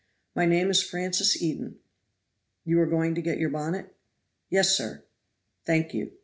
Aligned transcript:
My 0.35 0.47
name 0.47 0.71
is 0.71 0.81
Francis 0.81 1.39
Eden. 1.43 1.75
You 2.65 2.81
are 2.81 2.87
going 2.87 3.13
to 3.13 3.21
get 3.21 3.37
your 3.37 3.51
bonnet?" 3.51 3.93
"Yes, 4.49 4.75
sir." 4.75 5.03
"Thank 5.63 5.93
you." 5.93 6.09